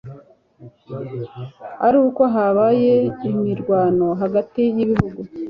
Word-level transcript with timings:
aruko 1.87 2.21
habaye 2.35 2.95
imirwano 3.27 4.07
hagati 4.21 4.61
y 4.77 4.79
ibihugu 4.85 5.19